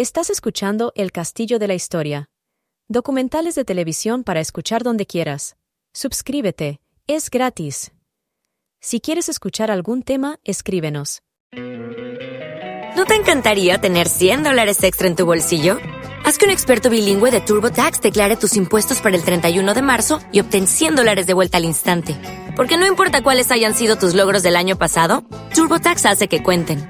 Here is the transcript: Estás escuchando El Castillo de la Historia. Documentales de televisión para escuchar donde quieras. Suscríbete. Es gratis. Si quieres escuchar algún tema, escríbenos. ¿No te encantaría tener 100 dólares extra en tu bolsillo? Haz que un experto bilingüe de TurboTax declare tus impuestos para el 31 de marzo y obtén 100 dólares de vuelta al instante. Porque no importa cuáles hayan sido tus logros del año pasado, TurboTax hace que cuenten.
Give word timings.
Estás 0.00 0.30
escuchando 0.30 0.92
El 0.96 1.12
Castillo 1.12 1.58
de 1.58 1.68
la 1.68 1.74
Historia. 1.74 2.30
Documentales 2.88 3.54
de 3.54 3.66
televisión 3.66 4.24
para 4.24 4.40
escuchar 4.40 4.82
donde 4.82 5.04
quieras. 5.04 5.58
Suscríbete. 5.92 6.80
Es 7.06 7.28
gratis. 7.28 7.92
Si 8.80 9.02
quieres 9.02 9.28
escuchar 9.28 9.70
algún 9.70 10.02
tema, 10.02 10.38
escríbenos. 10.42 11.20
¿No 12.96 13.04
te 13.04 13.14
encantaría 13.14 13.76
tener 13.76 14.08
100 14.08 14.42
dólares 14.42 14.82
extra 14.84 15.06
en 15.06 15.16
tu 15.16 15.26
bolsillo? 15.26 15.76
Haz 16.24 16.38
que 16.38 16.46
un 16.46 16.50
experto 16.50 16.88
bilingüe 16.88 17.30
de 17.30 17.42
TurboTax 17.42 18.00
declare 18.00 18.36
tus 18.36 18.56
impuestos 18.56 19.02
para 19.02 19.14
el 19.14 19.22
31 19.22 19.74
de 19.74 19.82
marzo 19.82 20.20
y 20.32 20.40
obtén 20.40 20.66
100 20.66 20.96
dólares 20.96 21.26
de 21.26 21.34
vuelta 21.34 21.58
al 21.58 21.66
instante. 21.66 22.16
Porque 22.56 22.78
no 22.78 22.86
importa 22.86 23.22
cuáles 23.22 23.50
hayan 23.50 23.74
sido 23.74 23.96
tus 23.96 24.14
logros 24.14 24.42
del 24.42 24.56
año 24.56 24.78
pasado, 24.78 25.24
TurboTax 25.54 26.06
hace 26.06 26.28
que 26.28 26.42
cuenten. 26.42 26.89